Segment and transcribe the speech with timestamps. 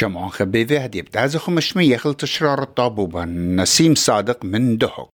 [0.00, 5.08] شمعون خبيذي هدي بتعزخ مشمي يخل تشرار الطابوبة نسيم صادق من دهك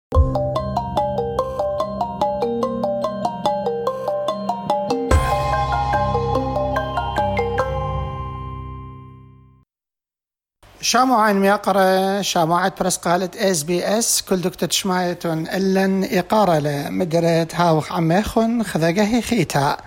[10.82, 17.92] شامعين ميقرة شامعة برس قالت اس بي اس كل دكتور شمايتون إلن إقارة لمدرت هاوخ
[17.92, 19.78] عميخن خذقه خيتا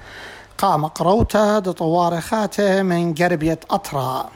[0.58, 4.30] قام قروتا دطوار خاته من قربية أطرا.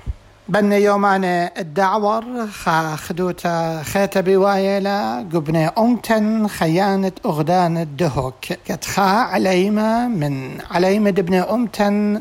[0.48, 1.24] بني يومان
[1.58, 8.44] الدعور خا خدوتا خيتا بوايلا قبني أمتن خيانة أغدان الدهوك.
[8.64, 12.20] كتخا عليما من عليما دبني أمتن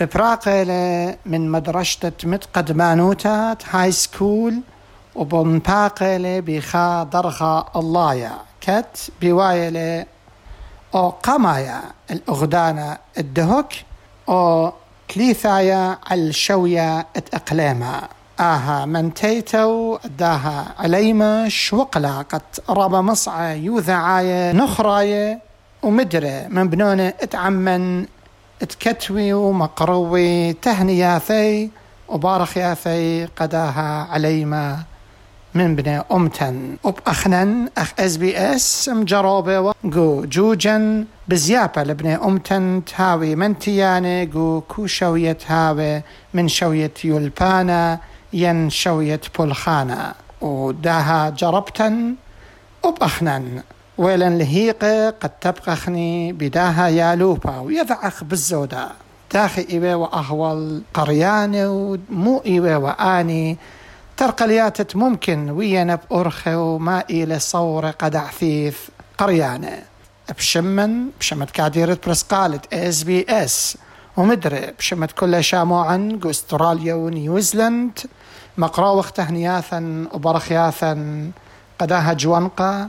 [0.00, 4.60] ببراقلة من مدرسة متقد مانوتات هاي سكول
[5.14, 10.06] وبن باقلة بخا درخا اللايا كت بوايلة
[10.94, 11.80] أو قمايا
[12.10, 13.84] الأغدانة الدهك
[14.28, 14.72] أو
[15.14, 18.08] كليثايا الشوية اتأقليما
[18.40, 25.40] آها من تيتو داها عليما شوقلا قد رابا مصعى يوذعايا نخرايا
[25.82, 26.46] ومدري.
[26.48, 28.06] من بنونة اتعمن
[28.60, 31.70] تكتوي ومقروي تهنياثي
[32.08, 34.78] وبارخ ياثي قداها عليما.
[35.54, 36.76] من بني أمتن.
[36.84, 41.04] وبأخنن أخ اس بي اس مجروبة جو جوجن.
[41.28, 46.02] بزيابة لبني أمتن تهاوي من تياني جو كو شوية هاوي
[46.34, 47.98] من شوية يلبانا
[48.32, 50.14] ين شوية بولخانا.
[50.40, 52.14] وداها جربتن.
[52.84, 53.62] وبأخنن
[53.98, 58.88] ولن لهيقة قد تبقخني بداها يالوبا ويضعخ بالزودا
[59.32, 63.58] داخي إيوه وأهول قرياني ومو إيوه وآني
[64.16, 68.78] ترقلياتت ممكن وينا بأرخي وما إلى صورة قد عثيث
[69.18, 69.78] قريانة.
[70.38, 73.76] بشمن بشمت كاديرة برس قالت إس بي إس.
[74.16, 77.98] ومدري بشمت كل شاموعا استراليا ونيوزيلند.
[78.58, 81.30] مقراوخ تهنياثا وبرخياثا.
[81.78, 82.88] قداها جوانقا.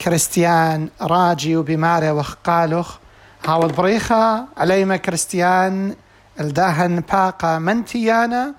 [0.00, 2.96] كريستيان راجي وبمارة وخقالخ
[3.46, 4.44] هاو بريخة.
[4.56, 5.94] عليما كريستيان.
[6.40, 8.54] الداهن باقة منتيانا.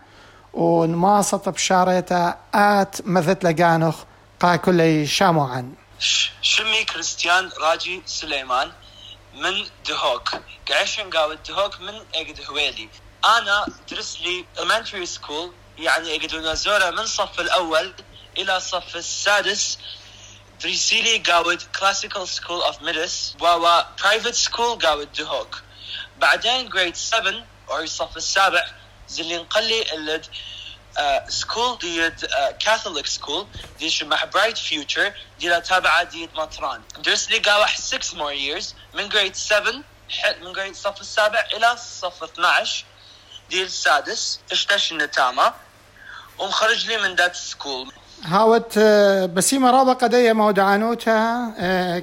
[0.54, 3.96] ونماصط بشاريتا آت مثل لقانخ
[4.40, 5.76] قا كل شاموعا.
[6.42, 8.72] شمي كريستيان راجي سليمان
[9.34, 10.30] من دهوك.
[10.70, 12.90] قعشن قاوة دهوك من اقد هويلي
[13.26, 17.94] آنا درس لي elementary school يعني اقد نزوره من صف الأول
[18.38, 19.78] إلى الصف السادس.
[20.62, 23.60] دريسيلي قاود كلاسيكال سكول اوف ميدس و
[24.02, 25.62] برايفت سكول قاود دهوك.
[26.20, 27.34] بعدين جريد 7
[27.70, 28.66] أو الصف السابع
[29.12, 30.26] زلي نقلي اللد
[31.30, 32.26] سكول ديد
[32.60, 33.48] كاثوليك سكول
[33.80, 36.82] دي شمح برايت فيوتشر لا تابعة ديد مطران.
[36.98, 39.74] درس لي قاوح 6 more years من جريد 7
[40.42, 42.86] من جريد الصف السابع إلى الصف 12
[43.50, 45.54] دي السادس اشتش النتامة.
[46.38, 47.92] ومخرج لي من ذات سكول
[48.26, 48.80] هاوت
[49.36, 51.52] بسيمة رابا قدية مودعانوتا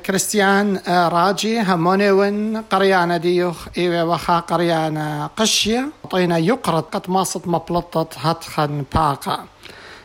[0.07, 5.89] كريستيان راجي هموني ون قريانا ديوخ إيوه وخا قريانا قشية.
[6.11, 9.45] طينا يقرد قد ماصط مبلطت هتخن باقا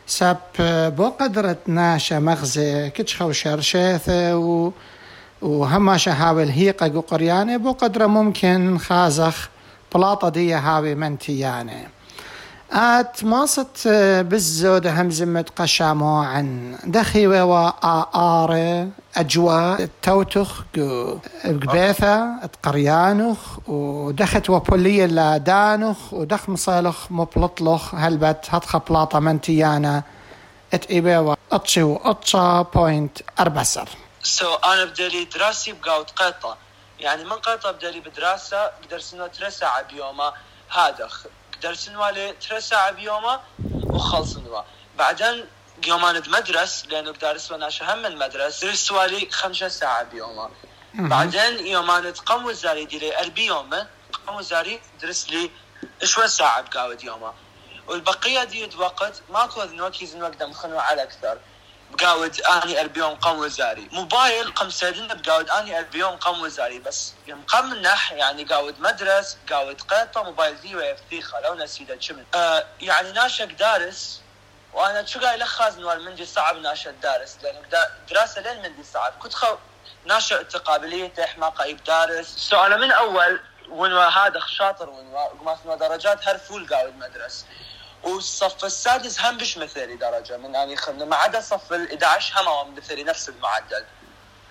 [0.05, 0.37] سب
[0.97, 4.71] بو قدرت ناشا مغزي كتشخو شرشيثة و
[5.41, 9.49] وهما شهاوي الهيقة قريانة بو قدر ممكن خازخ
[9.95, 11.87] بلاطة دي هاوي منتيانة.
[12.75, 13.87] آت ماصت
[14.21, 17.53] بالزود همزمة قشامو عن دخي و
[18.15, 20.63] آر أجواء توتخ
[21.45, 30.03] قبيثة قريانخ ودخت وبولية لا دانخ ودخ مصالخ مبلطلخ هلبت هتخ بلاطة منتيانا
[30.73, 33.89] ات إيبيوا أطشي وأطشا بوينت أربسر.
[34.23, 36.57] سو أنا بدالي دراسي بقاوت قيطة
[36.99, 40.33] يعني من قيطة بدالي بدراسة بدرسنا ترسع بيوما
[40.71, 41.25] هادخ.
[41.63, 41.93] درسن
[42.41, 43.39] ثلاث ساعة بيومه
[43.83, 44.61] وخلصنوا
[44.97, 45.45] بعدين
[45.87, 50.49] يومان مدرس لأنه بدرس وأنا هم من مدرس درس والي خمسة ساعة بيومه
[50.93, 53.87] بعدين يومان قم وزاري دي لي أربي يومه
[54.27, 55.51] قم وزاري درس لي
[56.03, 57.33] شوي ساعة بقاود يومه
[57.87, 61.37] والبقية دي وقت ماكو نوكيز نقدر مخنو على أكثر
[61.93, 63.89] بقاود آني البيوم قم وزاري.
[63.91, 66.79] موبايل قم سيدنا بقاود آني البيوم قم وزاري.
[66.79, 72.25] بس يوم قم نح يعني قاود مدرس قاود قيطه موبايل دي ويفتيخه لو نسيت شمن
[72.35, 74.21] آه يعني ناشك دارس.
[74.73, 77.37] وأنا شو قايل؟ خاز نوال مندي صعب ناشا دارس.
[77.43, 77.61] لأنه
[78.09, 79.13] دراسة لين مندي صعب.
[79.19, 79.55] كنت خو
[81.35, 82.27] حماقه يب دارس.
[82.37, 83.39] سؤال من أول
[83.69, 87.45] ونوا هذا شاطر ونوا درجات هر فول قاود مدرس.
[88.03, 90.37] والصف السادس هم مش مثالي درجة.
[90.37, 93.83] من يعني خلنا ما عدا صف ال 11 هم مثالي نفس المعدل.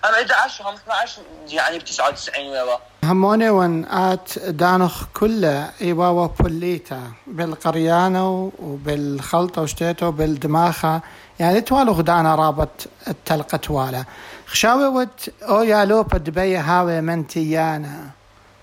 [0.05, 7.11] هم 11 وهم 12 يعني ب 99 ويوا هموني ون آت دانخ كله إيواوا بوليتا.
[7.27, 11.01] بالقريانة وبالخلطة وشتيتو بالدماخة.
[11.39, 14.05] يعني توالو غدانا رابط التلقة توالا.
[14.47, 15.09] خشاوي ود
[15.43, 18.09] أو يالو بدبي هاوي منتيانا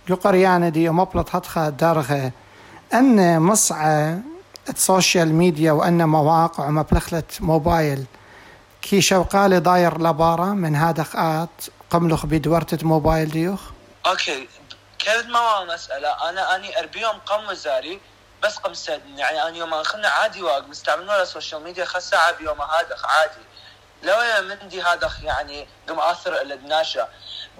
[0.08, 2.32] جو قريانة دي مبلط هتخا درغة.
[2.94, 4.18] أن مصعة
[4.70, 8.04] السوشيال ميديا وأن مواقع ومبلخلة موبايل.
[8.82, 11.48] كي شوقالي داير لبارة من هذا آت
[11.90, 13.60] قملخ بدورتة موبايل ديوخ.
[14.06, 14.48] أوكي
[14.98, 16.28] كانت ما مسألة.
[16.28, 18.00] أنا أني أربيهم قم وزاري
[18.42, 22.32] بس قم سدن يعني أنا يوم خلنا عادي واق مستعملين ولا السوشيال ميديا خس ساعة
[22.32, 23.44] بيوم هذا عادي.
[24.02, 24.16] لو
[24.48, 27.08] مندي هذا يعني قم آثر الدناشة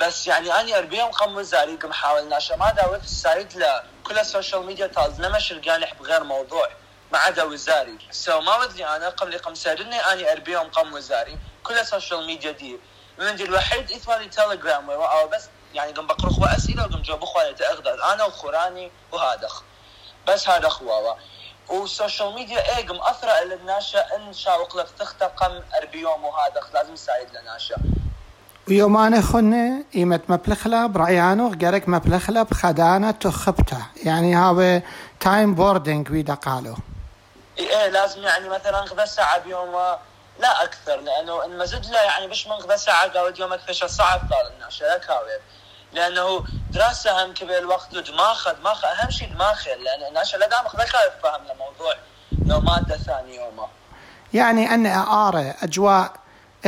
[0.00, 4.18] بس يعني أني أربيهم قم وزاري قم حاول ناشا ما داوي في السايد لا كل
[4.18, 6.68] السوشيال ميديا تاز نمش القانح بغير موضوع.
[7.12, 7.98] ما عدا وزاري.
[8.10, 11.38] سو ما ودي أنا قبل قم سادني أني أربيهم قم وزاري.
[11.64, 12.78] كل السوشيال ميديا دي.
[13.18, 18.24] من الوحيد اثوالي تليجرام أو بس يعني قم بقرخ واسئله وقم جاوب اخواني تاغدد أنا
[18.24, 19.62] وخوراني وهادخ
[20.28, 21.14] بس هذا خواوا
[21.68, 27.76] والسوشيال ميديا إيه قم اثر الناشا إن شاوق لك تختقم اربيوم وهادخ لازم يساعد لناشا
[28.68, 30.86] ويومان خنة إيمة مبلخلة
[31.62, 33.86] غيرك مبلخلة بخدانة تخبته.
[34.04, 34.82] يعني هذا
[35.20, 36.76] تايم بوردينج ويدا قالوا
[37.68, 39.72] إيه لازم يعني مثلا غذا ساعة بيوم
[40.40, 44.20] لا أكثر لأنه إن مزج له يعني بش من غذا ساعة قاعد يوم أكثر صعب
[44.20, 45.40] طال الناس لا كاويب
[45.92, 50.84] لأنه دراسة هم كبير الوقت ودماغه دماغه أهم شيء دماغه لأن الناس لا دام خذا
[51.22, 51.94] فهم الموضوع
[52.46, 53.68] لو مادة ثانية يومه
[54.32, 56.12] يعني أن أرى أجواء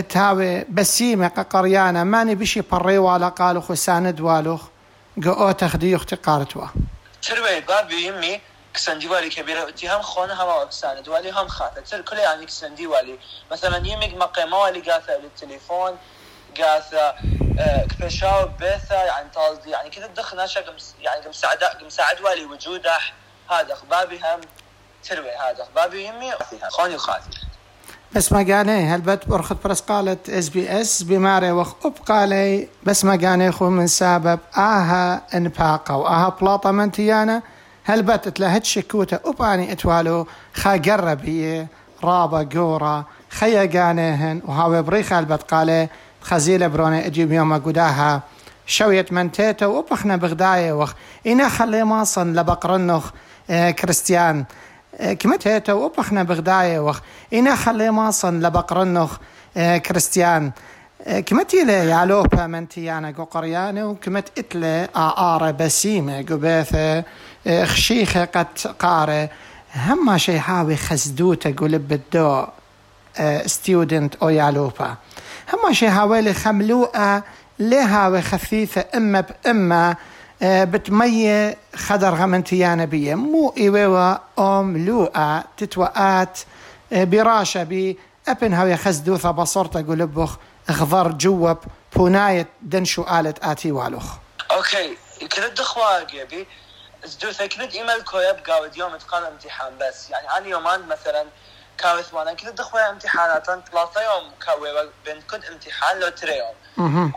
[0.09, 4.59] تهاوي بسيمة قريانة ماني بشي بري ولا قالوا خساند والو
[5.25, 6.67] قو تخدي أختي قارتوا
[7.23, 8.41] تروي بابي يمي
[8.74, 11.80] كسنديوالي كبيرة اتي هم خونه هم كسان دوالي هم خاطر.
[11.80, 13.19] تر كل يعني كسنديوالي
[13.50, 15.98] مثلا يمك مقيمة والي قاثة للتليفون
[16.58, 17.14] قاثة
[17.90, 20.64] كفشاو بيثة يعني طالدي يعني كذا تدخل ناشا
[21.00, 22.98] يعني مساعد مساعد والي وجوده
[23.50, 24.40] هذا بابي هم
[25.04, 25.69] تروي هذا.
[25.76, 26.32] بابي يمي
[26.69, 27.30] خوني وخاتي
[28.12, 33.04] بس ما قالي هلبت برخت برس قالت اس بي اس بماري وخ اب قالي بس
[33.04, 37.42] ما قالي خو من سبب آها انفاقه واها بلاطه من تيانا
[37.84, 41.67] هلبت تلهت شكوته أباني إتوالو خا قربي
[42.05, 45.88] رابا قورا خيا قانيهن وهاوي بريخ هلبت قالي
[46.20, 48.23] خزيله بروني إجيب يوم قداها.
[48.67, 50.93] شوية منتيتا وبخنا بغداية وخ
[51.26, 53.11] إنا خلي ماصن لبقرنخ
[53.50, 54.44] آه كريستيان.
[55.19, 57.00] كمتهيتا وبخنا بغداية وخ
[57.32, 59.17] إنا خلي ماصن لبقرنخ
[59.56, 60.52] كريستيان.
[61.26, 67.05] كمتي لي يا لوبا منتيانا قو قريانة وكمت إتلي آآرة بسيمة قبيثة.
[67.65, 69.29] خشيخة قد قارة
[69.77, 72.47] هما شي هاوي خزدوته قلب بالدو
[73.47, 74.97] ستيودنت أو يالوبا
[75.53, 77.23] هما شي هاوي خملوءة
[77.59, 79.97] لهاوي خفيفة إما بإما
[80.43, 86.39] بتمية خدر غمنتيانا بيه مو إيوة أم لوءة تتوقات
[86.93, 87.99] براشة بي
[88.29, 90.39] أبن هاوي خزدوثة بصرت قلبخ
[90.71, 91.59] غضر جوب
[91.97, 94.05] بوناية دنشو آلت آتي والوخ
[94.50, 96.47] أوكي كنت دخوا جيبي
[97.04, 100.10] زدوثة كنت ايميل كويب قاود يوم اتقان امتحان بس.
[100.10, 101.26] يعني أنا يومان مثلا
[101.78, 106.54] كاوث وأنا كنت دخوا امتحانات ثلاثة يوم كاوي بين كنت امتحان لو تري يوم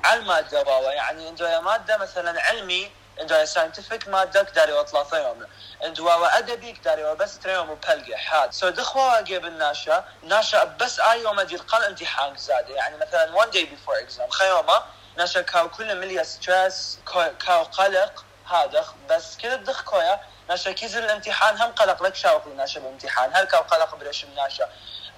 [0.03, 5.45] على المادة باوا يعني عنده مادة مثلا علمي عنده ساينتفك مادة كداري ثلاثة يوم
[5.83, 8.53] عنده ادبي كداري بس تري يوم وبلقى حاد.
[8.53, 12.75] سو دخوا جيب الناشا ناشا بس اي يوم ادي قل امتحان زاده.
[12.75, 14.29] يعني مثلا one day before exam.
[14.29, 14.83] خيومه
[15.17, 16.99] ناشا كاو كل مليا ستريس
[17.45, 22.79] كاو قلق هذا بس كذا دخ كويا ناشا كيزر الامتحان هم قلق لك شاوق ناشا
[22.79, 23.31] بالامتحان.
[23.33, 24.69] هل كاو قلق بريش ناشا؟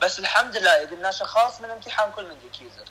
[0.01, 2.85] بس الحمد لله يقول ناشا خاص من الامتحان كل من كيزر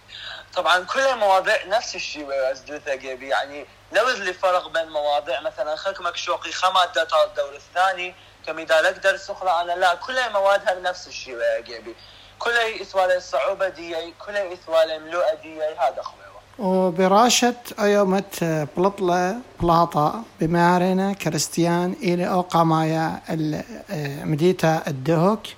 [0.54, 6.16] طبعا كل المواضيع نفس الشيء وازدوثة جيبي يعني لو اللي فرق بين مواضيع مثلا خكمك
[6.16, 8.14] شوقي خمادة الدور الثاني
[8.46, 9.94] كم إذا لك درس أخرى أنا لا.
[9.94, 11.96] كل موادها نفس الشيء يا جيبي
[12.38, 16.25] كل إثوال الصعوبة دي كل إثوال ملوءة دي هذا أخوي
[16.58, 23.20] وبراشة أيومة بلطلة بلاطة بمارنا كريستيان إلى أوقامايا
[24.25, 25.48] مديتا الدهك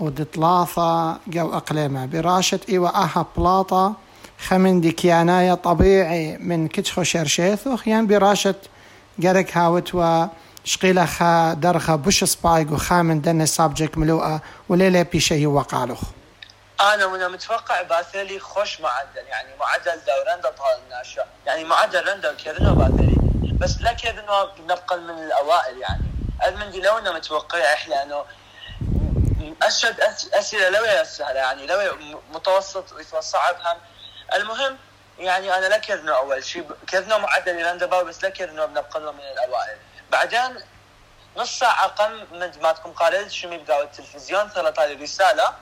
[0.00, 2.06] ودطلاثة جو أقليمة.
[2.06, 3.94] براشة إيوة أها بلاطة
[4.38, 8.54] خمن ديكيانايا طبيعي من كتخو شرشيثو خيان براشة
[9.22, 10.26] قرك هاوت و
[10.64, 16.02] شقيلة خا درخة بوش سبايق وخامن دن سابجيك ملوءة وليلة بيشي وقالوخ.
[16.82, 22.74] أنا وأنا متوقع باثلي خوش معدل يعني معدل دورندا طال الناشا يعني معدل رندا كيرنو
[22.74, 23.16] باثلي
[23.58, 26.02] بس لا كيرنو نبقى من الأوائل يعني.
[26.42, 28.24] ادمندي لو أنا متوقع أحلى إنه
[29.62, 30.00] اشد
[30.34, 31.96] أسئلة لو سهله يعني لو
[32.32, 33.76] متوسط وصعب هم.
[34.34, 34.78] المهم
[35.18, 39.78] يعني أنا لا كرنو أول شيء كرنو معدل يلاندباو بس لا كرنو بنبقى من الأوائل.
[40.10, 40.60] بعدين
[41.36, 45.54] نص ساعة قم من ما تكون قارئ شو يبقى التلفزيون ثلاثة رسالة.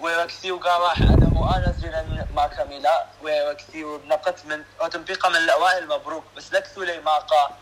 [0.00, 6.24] وقام انه أنا زين ما كاميلا وكثي ونقت من اوتمبيقا من الأوائل مبروك.
[6.36, 7.56] بس لكثو لي ماقا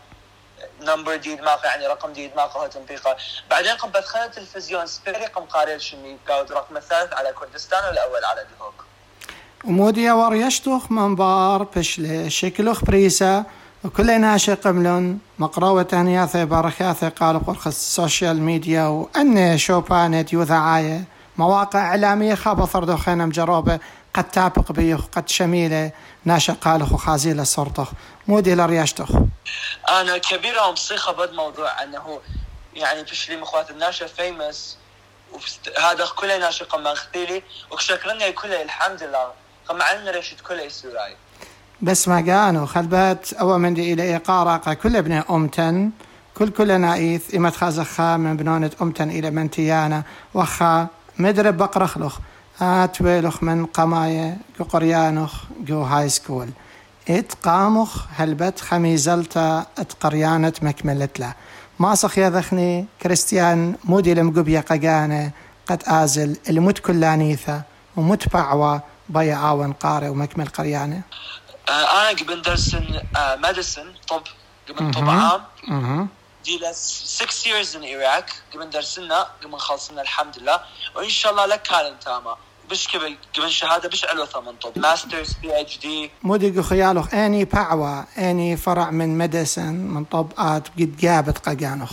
[0.81, 3.15] نمبر ديد ماقا يعني رقم ديد ماقا اوتمبيقا
[3.49, 8.45] بعدين قم بدخل التلفزيون سبيري قم قارئ شمي قاود رقم الثالث على كردستان والأول على
[8.59, 8.73] دهوك.
[9.65, 13.43] وموديا وريشتوخ منبار بشلي شكلوخ بريسا
[13.83, 21.03] وكل ناشي قملون مقروة تانياثي باركاثي قالوا قرخ السوشيال ميديا وأن شوبانت يوثعاية
[21.37, 23.79] مواقع إعلامية خابة ثردو خينا مجروبة
[24.13, 25.91] قد تابق بيخ قد شميلة
[26.25, 27.91] ناشا قالخ وخازيلة صرتخ
[28.27, 29.11] مودي لرياشتخ
[29.89, 32.19] أنا كبيرة ومصيخة بد موضوع أنه
[32.73, 34.77] يعني بشلي مخوات الناشا فيمس
[35.83, 39.31] هذا كله ناشا قم أختيلي وشكرنا كله الحمد لله.
[39.69, 41.15] قم عنا رشد كله سوراي
[41.81, 45.91] بس ما قانو خلبت أو من دي إلى إقارة كل ابن أمتن
[46.37, 50.87] كل كل نايث إما تخازخا من بنونة أمتن إلى منتيانا وخا
[51.19, 52.17] مدرب بقرخلخ
[52.61, 56.49] آتويلخ من قماية جو قريانخ جو هاي سكول.
[57.09, 61.33] إت قامخ هلبت خميزلتا إت قريانة مكملت له
[61.79, 65.31] ماسخ يذخني كريستيان مودي لمقبيا قاقانة
[65.67, 67.61] قد آزل المت كلانيثة
[67.95, 71.01] ومت بعوة بيا آون قاري ومكمل قريانة.
[71.69, 72.75] أنا قبل درس
[73.43, 74.21] ميديسن طب
[74.69, 76.07] قبل طب عام.
[76.45, 78.33] دي 6 years in Iraq.
[78.53, 80.59] قبل درسنا قبل خلصنا الحمد لله
[80.95, 82.37] وإن شاء الله لك كان تاما
[82.69, 87.45] بش قبل قبل شهادة بش علو ثمن طب ماسترز بي اتش دي مودي خيالوخ أني
[87.45, 91.91] باعوا أني فرع من ميديسن من طب ات قد جابت قاقانوخ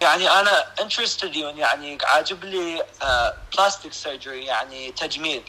[0.00, 2.82] يعني أنا انترستد يعني عاجب لي
[3.52, 5.42] بلاستيك سيرجري يعني تجميل.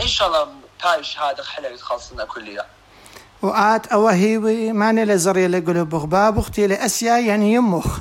[0.00, 0.48] إن شاء الله
[0.82, 2.66] هاي الشهادة حلوة تخلصنا كلية.
[3.42, 8.00] وآت أوهيوي ماني لزري لقلوب بغباب أختي لأسيا يعني يمخ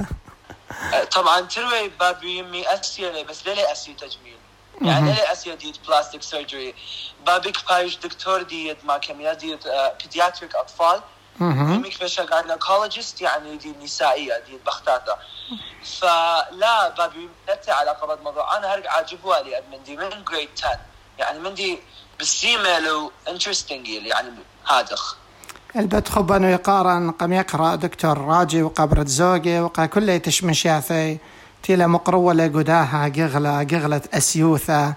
[1.15, 4.37] طبعا تروي باب يمي أسيا بس ليه أسيا تجميل.
[4.81, 6.75] يعني ليه أسيا ديت بلاستيك سيرجري
[7.25, 9.63] بابك بايش دكتور ديت ما كمية ديت
[10.03, 11.01] بيدياتريك أطفال.
[11.41, 15.15] يمك بشا جاينكولوجيست يعني دي نسائية دي بختاتة
[15.99, 18.57] فلا بابي نتي على قبض موضوع.
[18.57, 20.79] أنا هرق عاجبوا لي من دي من جريد 10
[21.19, 21.79] يعني من دي
[22.17, 24.29] بالسيمة لو انترستنج يعني
[24.67, 25.17] هادخ.
[25.75, 31.17] البت خبن يقارن قم يقرأ دكتور راجي وقبرة زوجي وقا كله تشمشاثي
[31.63, 34.93] تيلا مقروة لقداها قغلة قغلة أسيوثة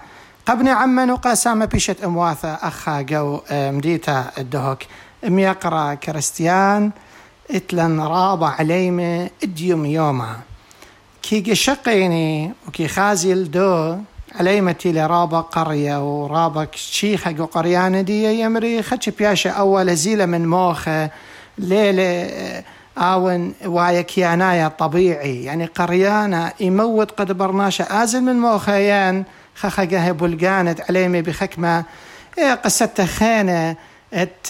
[0.46, 4.78] قبني عمن وقاسامة بيشت أمواثة أخا جو مديتا الدهوك.
[5.26, 6.90] أم يقرأ كريستيان
[7.50, 10.36] إتلن رابع عليمة إديوم يوما.
[11.22, 13.96] كي قشقيني وكي خازل دو
[14.34, 21.10] عليمتي لرابا قرية ورابا شيخة قريانة دي يمري خدش بياشا أول زيلة من موخة
[21.58, 22.30] ليلة
[22.98, 25.44] آون وايا كيانايا طبيعي.
[25.44, 31.84] يعني قريانة يموت قد برناشا آزل من موخيان خخقه بلقانت عليمي بخكمة.
[32.38, 33.76] إيه قصته خينة
[34.14, 34.46] ات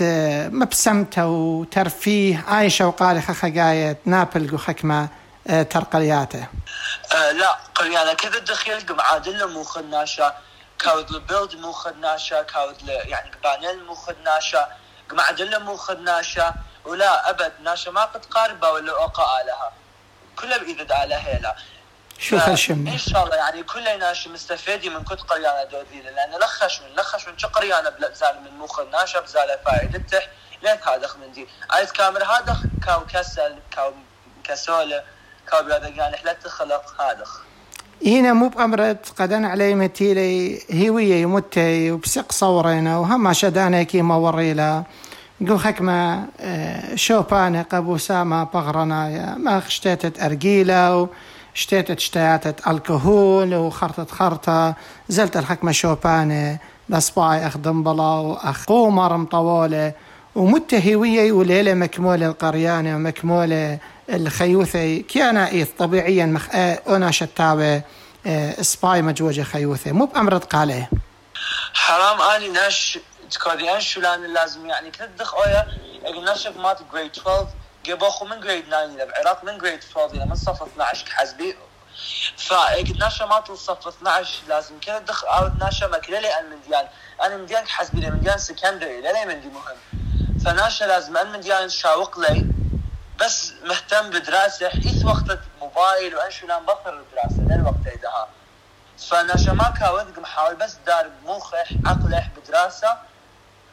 [0.53, 5.09] مبسمتة وترفيه عايشة وقال خخقاية نابل وخكمة
[5.71, 6.47] ترقلياته
[7.13, 10.35] آه لا قريانا كذا دخيل قم عادل مو خناشا
[10.79, 14.69] كاود البيلد مو خناشا كاود يعني قبانيل مو خناشا
[15.11, 16.55] قم عادل مو خناشا
[16.85, 19.73] ولا أبد ناشا ما قد قاربة ولا أوقع لها
[20.37, 21.57] كلها بايد على لا
[22.19, 26.81] شوف هالشم إن شاء الله يعني كل ناش مستفيدي من كنت قريانا دودينا لأن لخش
[26.81, 30.23] من لخش من قريانا بزال من مخ الناشا بزال فائدته
[30.63, 33.95] ليت هذا من دي عايز كامل هذا كاو كسل كاو
[34.45, 35.05] كسوله
[35.51, 37.25] كاو بهذا يعني حلت خلق هذا
[38.07, 44.83] هنا مو بأمرة قدن علي متيلي هيوية يمتي وبسق صورينا وهم شدانا كي ما وريلا.
[45.49, 46.25] قو حكمة
[46.95, 51.09] شوبانة قبو ساما بغرنايا ما اشتيتت أرجيلة
[51.55, 54.75] اشتيتت اشتياتت ألكهول وخرطت خرطة.
[55.09, 59.93] زلت الحكمة شوبانة لصباعي أخ دنبلا وأخ قومر مطولة
[60.35, 63.79] ومتهوية وليلة مكمولة القريانة ومكمولة
[64.11, 66.55] الخيوثي كيانا إيث طبيعيا مخ...
[66.89, 67.83] أنا شتاوي
[68.61, 70.89] سباي مجوجة خيوثي مو بأمر قالة.
[71.75, 72.99] حرام آني ناش
[73.31, 75.67] تكاديان شو لأن لازم يعني كنت دخ اويا
[76.25, 77.47] ناشف مات جريد 12
[77.89, 81.57] قبوخو من جريد 9 إلى بعراق من جريد 12 إلى من صف 12 كحزبي
[82.37, 86.85] فايقد ناشا مات الصف 12 لازم كنت دخ آو ناشا مكلة لي آن منديان
[87.23, 89.77] أنا منديان كحزبي لي منديان سكندري لا مندي مهم.
[90.45, 91.17] فناشا لازم.
[91.17, 92.47] آن منديان شاوق لي
[93.21, 98.27] بس مهتم بدراسة حيث وقت موبايل وانشو لأن بطل الدراسة للوقت ايدها
[98.99, 102.89] فناشا ما كاوذ محاول بس دار مخح عقلح بدراسة.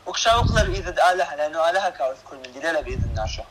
[0.08, 3.44] وكشاوقنا بإيد آلهة لأنه آلهة كاوث كل من دليلة بإيد الناشا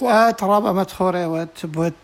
[0.00, 1.94] وترابة مدخورة وتبوت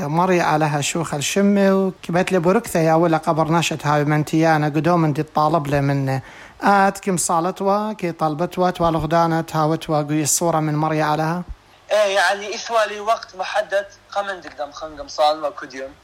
[0.00, 5.22] مري عليها شوخ الشمة وكبت لي بركثة يا ولا قبر ناشت هاي منتيانا قدوم دي
[5.22, 6.22] طالب لي منه
[6.62, 11.36] آت كم صالتوا كي طلبتوا توالغدانة هاوتوا قوي الصورة من مري عليها.
[11.36, 11.59] إيه
[11.90, 13.86] يعني إثوالي وقت محدد.
[14.12, 15.94] قمن دقدم خنقم صال وكديوم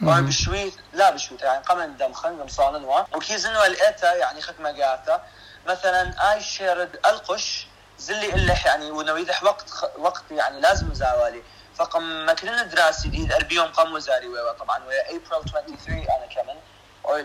[0.00, 5.22] بشوي لا بشوي يعني قمن دم خنقم صال وكيزنوا الإيتا يعني ختمة قاتا
[5.66, 7.66] مثلا اي شيرد القش
[7.98, 9.84] زلي إلح يعني ونويدح وقت خ...
[9.98, 11.42] وقت يعني لازم زاوالي.
[11.76, 16.56] فقم مكلنا دراسي دي أربيوم قام وزاري ويوا طبعا ويا April 23 أنا كمان.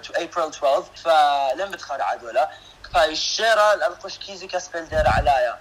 [0.01, 2.50] to April 12 فلم بتخار عدولا.
[2.93, 5.60] فاي الشيرة القش كيزي كسبل دير علايا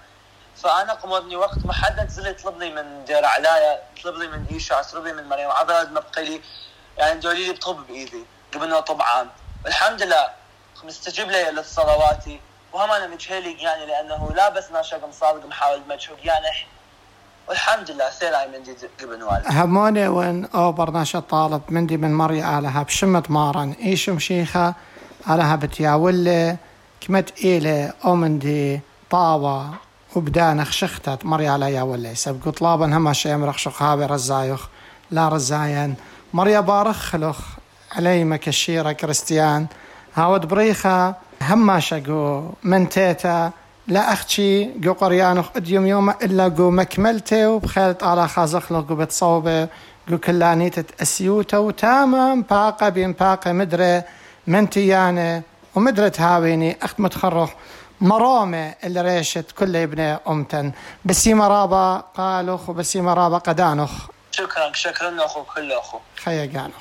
[0.56, 5.04] فأنا قمودني وقت محدد زلي طلب لي من دير علايا طلب لي من إيشا اطلب
[5.04, 6.40] لي من مريم عضلات مبقي لي.
[6.98, 9.26] يعني دولي لي بطب بإيدي قبلنا طبعا
[9.66, 10.30] الحمد لله
[10.84, 12.40] مستجيب لي للصلواتي
[12.72, 16.46] وهم أنا متشهلق يعني لأنه لا بس ناشق مصادق محاول مجهوق يعني.
[17.48, 22.42] والحمد لله سير من دي قبل والد هموني وين أو برناشا طالب مندي من مري
[22.42, 24.74] علىها بشمت مارن ايشم شيخة
[25.26, 26.56] علىها بتياولي
[27.00, 28.80] كمت إيلي أو مندي
[29.10, 29.74] طاوة.
[30.16, 34.68] وبدانخ شختت مري على يا ولي سبقو طلابا هما شيء مرخشق هابي رزايخ.
[35.10, 35.94] لا رزاين
[36.34, 37.38] مريا بارخ خلخ
[37.92, 39.66] علي مكشيرة كريستيان.
[40.14, 43.50] هاود بريخة هما شقو من تيتا
[43.86, 49.68] لا أختي جو قريانخ اديوم يوم إلا جو مكملته وبخيلت على خازخ جو بتصوبة.
[50.08, 54.02] جو كلانيتة أسيوتا وتمام باقة بين باقة مدري
[54.46, 55.42] من تيانة
[55.74, 56.76] ومدري تهاويني.
[56.82, 57.50] أخت متخرخ.
[58.00, 60.72] مرامة اللي ريشت كل ابن أمتن
[61.04, 63.90] بسيمة رابا قالوخ وبسيمة رابا قدانخ
[64.30, 65.98] شكرا شكرا أخو كل أخو.
[66.24, 66.74] خيا قانخ